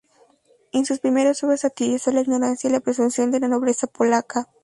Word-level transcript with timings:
En 0.71 0.83
sus 0.85 0.97
primeras 0.97 1.43
obras 1.43 1.59
satirizó 1.59 2.09
la 2.11 2.21
ignorancia 2.21 2.75
y 2.75 2.79
presunción 2.79 3.29
de 3.29 3.39
la 3.39 3.47
nobleza 3.49 3.85
polaca. 3.85 4.49